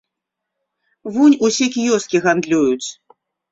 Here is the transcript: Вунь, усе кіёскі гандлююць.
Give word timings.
Вунь, 1.17 1.37
усе 1.49 1.65
кіёскі 1.77 2.17
гандлююць. 2.27 2.87